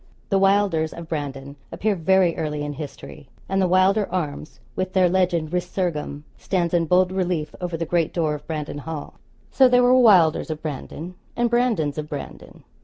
[0.29, 5.07] The Wylders of Brandon appear very early in history; and the Wylder arms, with their
[5.07, 9.19] legend, 'resurgam,' stands in bold relief over the great door of Brandon Hall.
[9.51, 12.63] So there were Wylders of Brandon, and Brandons of Brandon.